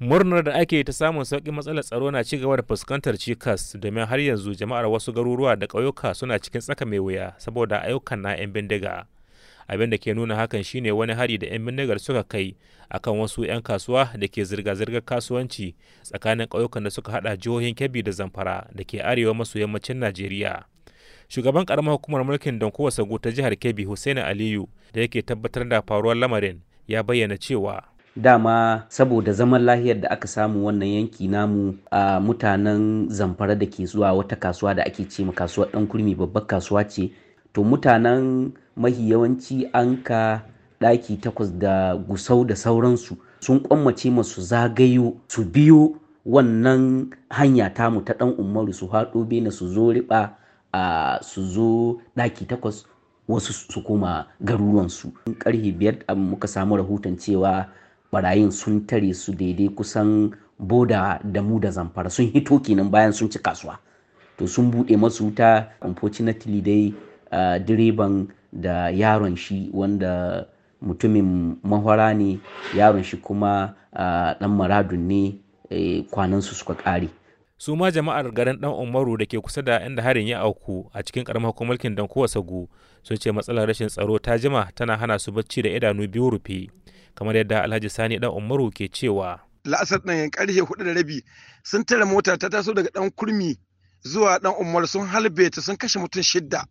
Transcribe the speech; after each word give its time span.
murnar 0.00 0.42
da 0.42 0.54
ake 0.54 0.84
ta 0.84 0.92
samun 0.92 1.24
sauƙin 1.24 1.52
matsalar 1.54 1.84
tsaro 1.84 2.10
na 2.10 2.22
ci 2.24 2.38
gaba 2.38 2.56
da 2.56 2.62
fuskantar 2.62 3.16
cikas 3.18 3.76
domin 3.80 4.04
har 4.06 4.18
yanzu 4.20 4.54
jama'ar 4.54 4.84
wasu 4.86 5.12
garuruwa 5.12 5.56
da 5.56 5.66
ƙauyuka 5.66 6.14
suna 6.14 6.38
cikin 6.38 6.60
tsaka 6.60 6.84
mai 6.86 6.98
wuya 6.98 7.34
saboda 7.38 7.82
ayyukan 7.82 8.20
na 8.20 8.34
'yan 8.36 8.52
bindiga. 8.52 9.06
Abin 9.68 9.90
da 9.90 9.96
ke 9.98 10.14
nuna 10.14 10.36
hakan 10.36 10.62
shine 10.64 10.92
wani 10.92 11.14
hari 11.14 11.38
da 11.38 11.46
'yan 11.46 11.64
bindigar 11.64 11.98
suka 11.98 12.22
kai 12.24 12.54
akan 12.90 13.18
wasu 13.18 13.44
'yan 13.44 13.62
kasuwa 13.62 14.12
da 14.18 14.28
ke 14.28 14.44
zirga-zirgar 14.44 15.00
kasuwanci 15.02 15.74
tsakanin 16.04 16.46
ƙauyukan 16.46 16.84
da 16.84 16.90
suka 16.90 17.12
hada 17.12 17.36
jihohin 17.36 17.74
kebbi 17.74 18.02
da 18.04 18.12
zamfara 18.12 18.68
da 18.74 18.84
ke 18.84 19.00
arewa 19.02 19.34
maso 19.34 19.58
yammacin 19.58 19.96
najeriya. 19.98 20.64
Shugaban 21.28 21.64
karamar 21.64 21.94
hukumar 21.96 22.20
mulkin 22.24 22.58
donkowa 22.60 22.90
sagu 22.92 23.18
ta 23.18 23.30
jihar 23.32 23.56
kebbi 23.56 23.84
hussaini 23.84 24.20
aliyu 24.20 24.68
da 24.92 25.00
yake 25.00 25.22
tabbatar 25.24 25.64
da 25.68 25.80
faruwar 25.82 26.16
lamarin 26.16 26.60
ya 26.86 27.02
bayyana 27.02 27.38
cewa 27.38 27.82
dama 28.16 28.84
saboda 28.88 29.32
zaman 29.32 29.60
lahiyar 29.64 30.00
da 30.00 30.08
aka 30.10 30.24
samu 30.28 30.66
wannan 30.66 30.88
yanki 30.88 31.28
namu 31.28 31.76
a 31.92 32.16
mutanen 32.20 33.08
zamfara 33.12 33.54
da 33.54 33.66
ke 33.66 33.84
zuwa 33.86 34.12
wata 34.12 34.36
kasuwa 34.36 34.74
da 34.74 34.82
ake 34.84 35.04
ce 35.04 35.22
kasuwar 35.34 35.68
dan 35.72 35.86
kurmi 35.86 36.14
babbar 36.14 36.46
kasuwa 36.46 36.84
ce. 36.88 37.12
To 37.52 37.64
mutanen 37.64 38.52
mahi 38.76 39.10
yawanci 39.10 39.68
an 39.72 40.02
ka 40.02 40.42
ɗaki 40.80 41.16
takwas 41.20 41.52
da 41.58 41.96
gusau 41.96 42.44
da 42.44 42.56
sauransu 42.56 43.16
sun 43.40 43.60
kwammace 43.60 44.10
masu 44.10 44.40
zagayo 44.40 45.12
su 45.28 45.44
biyo 45.44 45.92
wannan 46.26 47.10
hanya 47.30 47.70
tamu 47.70 48.00
ta 48.00 48.12
ɗan 48.12 48.34
umaru 48.38 48.72
su 48.72 48.86
haɗo 48.88 49.24
bena 49.28 49.50
su 49.50 49.68
zo 49.68 49.92
riɓa 49.92 50.28
a 50.72 51.18
su 51.22 51.42
zo 51.44 52.00
ɗaki 52.16 52.44
takwas 52.48 52.84
wasu 53.28 53.52
su 53.52 53.82
koma 53.84 54.26
garuruwansu. 54.40 55.12
Karfe 55.38 55.72
biyar 55.72 55.94
muka 56.16 56.48
samu 56.48 56.76
rahoton 56.76 57.16
cewa 57.16 57.68
barayin 58.12 58.50
sun 58.50 58.86
tare 58.86 59.12
su 59.14 59.32
daidai 59.32 59.68
kusan 59.68 60.30
boda 60.58 61.20
da 61.24 61.42
mu 61.42 61.58
da 61.60 61.70
zamfara. 61.70 62.10
Sun 62.10 62.26
hito 62.32 62.58
kenan 62.58 62.90
bayan 62.90 63.12
sun 63.12 63.30
ci 63.30 63.38
kasuwa. 63.38 63.78
To 64.38 64.46
sun 64.46 64.70
buɗe 64.70 64.96
masu 64.96 65.24
wuta. 65.24 65.68
Unfortunately 65.82 66.60
dai 66.60 66.94
uh, 67.32 67.58
direban 67.58 68.28
da 68.52 68.88
yaron 68.90 69.36
shi 69.36 69.70
wanda 69.72 70.46
mutumin 70.82 71.56
mahwara 71.64 72.14
ne 72.14 72.38
yaron 72.74 73.02
shi 73.02 73.16
kuma 73.16 73.74
uh, 73.92 74.32
dan 74.40 74.50
maradun 74.50 75.00
ne 75.08 75.38
eh, 75.70 76.04
kwanansu 76.10 76.54
suka 76.54 76.74
ƙare. 76.74 77.08
Su 77.58 77.74
ma 77.76 77.90
jama'ar 77.90 78.30
garin 78.32 78.60
dan 78.60 78.70
umaru 78.70 79.16
da 79.18 79.24
ke 79.26 79.40
kusa 79.40 79.62
da 79.64 79.80
inda 79.80 80.02
harin 80.02 80.28
ya 80.28 80.40
auku 80.44 80.90
a 80.92 81.02
cikin 81.02 81.24
karamar 81.24 81.52
mulkin 81.56 81.96
dan 81.96 82.06
kowa 82.06 82.28
sagu 82.28 82.68
sun 83.02 83.16
ce 83.16 83.32
matsalar 83.32 83.66
rashin 83.66 83.88
tsaro 83.88 84.18
ta 84.18 84.36
jima 84.38 84.68
tana 84.74 84.96
hana 84.96 85.18
su 85.18 85.32
bacci 85.32 85.62
da 85.62 85.70
idanu 85.70 86.06
biyu 86.08 86.30
rufe. 86.30 86.68
Kamar 87.16 87.36
yadda 87.36 87.62
alhaji 87.64 87.90
sani 87.90 88.18
dan 88.18 88.30
umaru 88.30 88.70
ke 88.70 88.88
cewa. 88.92 89.40
La'asar 89.64 89.98
ɗin 90.04 90.30
ƙarfe 90.30 90.60
huɗu 90.60 90.84
da 90.84 90.92
rabi 90.94 91.24
sun 91.64 91.84
tare 91.84 92.04
mota 92.04 92.36
ta 92.38 92.48
taso 92.48 92.74
daga 92.74 92.90
dan 92.94 93.10
kurmi 93.10 93.56
zuwa 94.06 94.38
dan 94.38 94.52
umar 94.60 94.86
sun 94.86 95.06
halbe 95.08 95.50
ta 95.50 95.60
sun 95.60 95.76
kashe 95.76 95.98
mutum 95.98 96.22
shidda 96.22 96.64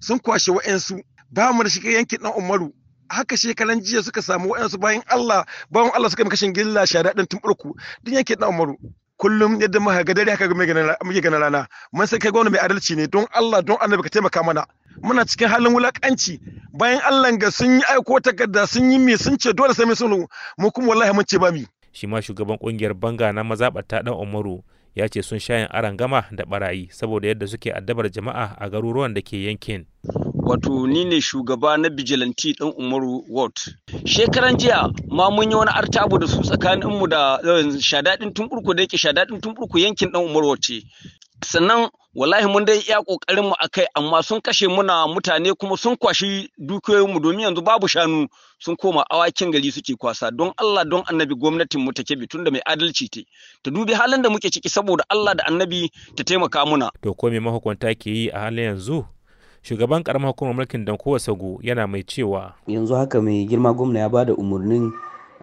sun 0.00 0.18
kwashe 0.18 0.50
wa'yansu. 0.52 1.00
Ba 1.30 1.52
mu 1.52 1.62
da 1.62 1.70
shiga 1.70 1.90
yankin 1.90 2.18
dan 2.22 2.32
umaru. 2.36 2.72
Haka 3.10 3.36
shekaran 3.36 3.80
jiya 3.80 4.02
suka 4.02 4.20
samu 4.22 4.48
wa'yansu 4.52 4.78
bayan 4.78 5.02
allah 5.08 5.46
bayan 5.70 5.90
allah 5.94 6.10
suka 6.10 6.22
yi 6.24 6.28
kashin 6.28 6.52
gilla 6.52 6.86
shada 6.86 7.12
ɗin 7.14 7.26
tumɓurku. 7.26 7.72
Duk 8.04 8.14
yankin 8.14 8.36
dan 8.40 8.50
umaru. 8.50 8.76
Kullum 9.18 9.60
yadda 9.60 9.80
muka 9.80 10.04
ga 10.04 10.14
dare 10.14 10.30
haka 10.30 10.48
muke 10.54 11.20
ganin 11.22 11.40
rana. 11.40 11.66
Mun 11.92 12.06
san 12.06 12.18
kai 12.18 12.30
gwamnati 12.30 12.52
mai 12.52 12.60
adalci 12.60 12.96
ne. 12.96 13.06
Don 13.06 13.26
Allah 13.32 13.62
don 13.62 13.76
annabi 13.80 14.02
ka 14.02 14.08
taimaka 14.10 14.42
mana. 14.44 14.66
Muna 15.02 15.24
cikin 15.24 15.48
halin 15.48 15.72
wulakanci. 15.74 16.40
Bayan 16.72 17.00
Allah 17.04 17.36
ga 17.38 17.50
sun 17.50 17.78
yi 17.78 17.82
aiko 17.88 18.20
takarda 18.20 18.66
sun 18.66 18.90
yi 18.90 18.98
me 18.98 19.16
sun 19.16 19.38
ce 19.38 19.52
dole 19.52 19.74
sai 19.74 19.84
mun 19.86 19.94
sunu 19.94 20.26
mu 20.58 20.70
kuma 20.70 20.88
wallahi 20.88 21.12
mun 21.14 21.24
ce 21.24 21.38
ba 21.38 21.50
mi. 21.52 21.66
Shi 21.92 22.06
ma 22.06 22.20
shugaban 22.20 22.58
ƙungiyar 22.58 22.94
banga 22.94 23.32
na 23.32 23.42
mazaɓata 23.42 24.02
dan 24.04 24.14
Umaru 24.14 24.62
ya 24.94 25.08
ce 25.08 25.22
sun 25.22 25.38
shayin 25.38 25.66
aran 25.70 25.96
gama 25.96 26.24
da 26.32 26.44
barayi 26.44 26.88
saboda 26.90 27.28
yadda 27.28 27.46
suke 27.46 27.72
addabar 27.72 28.10
jama'a 28.10 28.56
a 28.58 28.68
garuruwan 28.70 29.14
da 29.14 29.20
ke 29.22 29.36
yankin. 29.46 29.86
Wato 30.34 30.86
ni 30.86 31.04
ne 31.04 31.20
shugaba 31.20 31.76
na 31.78 31.88
bijilanti 31.88 32.54
ɗan 32.58 32.72
umaru 32.78 33.24
ward. 33.28 33.52
Shekaran 34.04 34.56
jiya 34.56 34.90
ma 35.08 35.30
mun 35.30 35.50
yi 35.50 35.56
wani 35.56 35.70
artabu 35.70 36.18
da 36.18 36.26
su 36.26 36.40
tsakaninmu 36.42 37.06
da 37.08 37.38
shadaɗin 37.80 38.32
tumɓurku 38.32 38.74
da 38.74 38.82
yake 38.82 38.96
shadaɗin 38.96 39.40
tumɓurku 39.40 39.78
yankin 39.78 40.08
ɗan 40.12 40.24
umaru 40.24 40.56
ce. 40.56 40.82
Sannan 41.44 41.88
wallahi 42.14 42.46
mun 42.46 42.64
dai 42.64 42.78
iya 42.78 42.98
ƙoƙarin 43.02 43.42
mu 43.48 43.54
akai 43.62 43.86
amma 43.94 44.22
sun 44.22 44.40
kashe 44.40 44.66
muna 44.68 45.06
mutane 45.06 45.54
kuma 45.54 45.76
sun 45.76 45.96
kwashi 45.96 46.50
dukiyoyin 46.58 47.12
mu 47.12 47.20
domin 47.20 47.40
yanzu 47.46 47.62
babu 47.62 47.86
shanu 47.88 48.26
sun 48.58 48.76
koma 48.76 49.04
awakin 49.10 49.52
gari 49.52 49.70
suke 49.72 49.94
kwasa. 49.98 50.30
Don 50.36 50.52
Allah 50.58 50.84
don 50.84 51.02
annabi 51.06 51.34
gwamnatin 51.34 51.80
mu 51.84 51.92
take 51.92 52.16
bitun 52.18 52.44
da 52.44 52.50
mai 52.50 52.60
adalci 52.66 53.08
te 53.10 53.24
ta 53.62 53.70
dubi 53.70 53.94
halin 53.94 54.22
da 54.22 54.28
muke 54.30 54.50
ciki 54.50 54.68
saboda 54.68 55.04
Allah 55.10 55.34
da 55.34 55.44
annabi 55.46 55.90
ta 56.16 56.24
taimaka 56.24 56.66
muna. 56.66 56.90
To 57.02 57.14
ko 57.14 57.30
me 57.30 57.38
mahukunta 57.38 57.94
ke 57.98 58.06
yi 58.10 58.28
a 58.30 58.38
halin 58.50 58.74
yanzu? 58.74 59.06
Shugaban 59.62 60.02
karamar 60.02 60.32
hukumar 60.34 60.54
mulkin 60.54 60.84
dankowa 60.84 61.18
sagu 61.20 61.60
yana 61.62 61.86
mai 61.86 62.02
cewa 62.02 62.54
yanzu 62.66 62.94
haka 62.94 63.20
mai 63.22 63.46
girma 63.46 63.72
gwamna 63.74 63.98
ya 64.00 64.08
ba 64.08 64.24
da 64.24 64.32
umarnin 64.34 64.90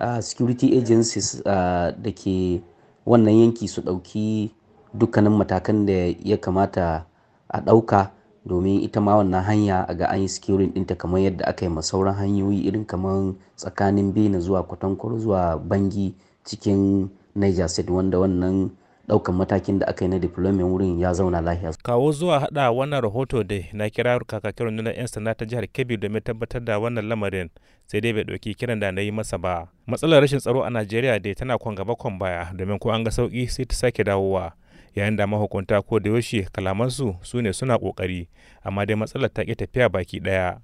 uh, 0.02 0.20
security 0.20 0.78
agencies 0.78 1.40
uh, 1.46 1.92
da 1.96 2.12
ke 2.12 2.60
wannan 3.06 3.40
yanki 3.48 3.68
su 3.68 3.82
ɗauki 3.82 4.50
dukkanin 4.98 5.32
matakan 5.36 5.86
da 5.86 6.16
ya 6.24 6.38
kamata 6.38 7.06
a 7.50 7.60
ɗauka 7.62 8.10
domin 8.46 8.82
ita 8.82 9.02
ma 9.02 9.18
wannan 9.18 9.44
hanya 9.44 9.84
a 9.88 9.94
ga 9.94 10.06
an 10.10 10.22
yi 10.22 10.28
securing 10.30 10.72
ɗinta 10.74 10.96
kamar 10.96 11.22
yadda 11.22 11.46
aka 11.48 11.66
yi 11.66 11.72
ma 11.72 11.82
sauran 11.82 12.16
hanyoyi 12.16 12.64
irin 12.68 12.86
kamar 12.86 13.34
tsakanin 13.56 14.14
bena 14.14 14.40
zuwa 14.40 14.64
kwatankwaro 14.64 15.18
zuwa 15.20 15.58
bangi 15.58 16.14
cikin 16.44 17.10
niger 17.36 17.70
state 17.70 17.90
wanda 17.90 18.20
wannan 18.20 18.70
ɗaukan 19.10 19.34
matakin 19.36 19.80
da 19.80 19.88
aka 19.88 20.06
yi 20.06 20.10
na 20.12 20.20
deployment 20.20 20.66
wurin 20.70 21.00
ya 21.00 21.14
zauna 21.14 21.42
lafiya. 21.42 21.74
Kawo 21.84 22.12
zuwa 22.12 22.40
hada 22.40 22.72
wannan 22.72 23.02
rahoto 23.02 23.44
da 23.44 23.56
na 23.74 23.90
kira 23.90 24.18
kakakin 24.20 24.66
rundunar 24.66 24.94
'yan 24.98 25.08
sanda 25.08 25.34
ta 25.36 25.46
jihar 25.46 25.68
Kebbi 25.70 25.98
domin 25.98 26.22
tabbatar 26.22 26.62
da 26.62 26.80
wannan 26.80 27.06
lamarin 27.06 27.50
sai 27.86 28.02
dai 28.02 28.14
bai 28.14 28.24
ɗauki 28.26 28.54
kiran 28.58 28.80
da 28.82 28.92
na 28.92 29.02
yi 29.02 29.12
masa 29.12 29.38
ba. 29.38 29.68
Matsalar 29.88 30.22
rashin 30.26 30.40
tsaro 30.42 30.62
a 30.66 30.70
Najeriya 30.74 31.22
dai 31.22 31.34
tana 31.38 31.58
kwan 31.58 31.76
gaba 31.78 31.94
kwan 31.96 32.18
baya 32.18 32.50
domin 32.54 32.80
ko 32.82 32.90
an 32.90 33.04
ga 33.06 33.12
sauƙi 33.14 33.46
sai 33.50 33.66
ta 33.70 33.76
sake 33.78 34.02
dawowa. 34.04 34.54
Yayin 34.96 35.16
da 35.16 35.28
mahukunta 35.28 35.82
ko 35.82 36.00
da 36.00 36.10
yaushe 36.10 36.48
kalamansu 36.52 37.16
su 37.22 37.42
ne 37.42 37.54
suna 37.54 37.76
ƙoƙari 37.78 38.28
amma 38.64 38.86
dai 38.86 38.96
matsalar 38.96 39.30
ta 39.34 39.44
tafiya 39.44 39.90
baki 39.90 40.20
ɗaya. 40.20 40.62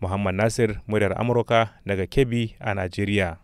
Muhammad 0.00 0.34
Nasir, 0.34 0.80
muryar 0.88 1.12
Amurka 1.20 1.70
daga 1.86 2.06
Kebbi 2.06 2.54
a 2.60 2.74
Najeriya. 2.74 3.38